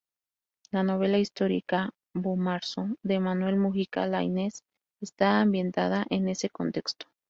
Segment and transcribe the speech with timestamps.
[0.71, 4.63] La novela histórica "Bomarzo", de Manuel Mujica Lainez,
[4.99, 7.05] está ambientada en ese contexto.